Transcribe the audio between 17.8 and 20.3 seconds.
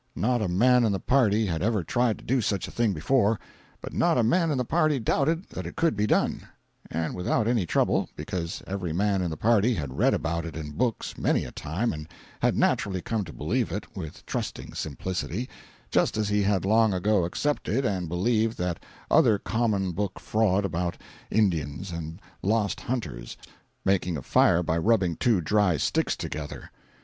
and believed that other common book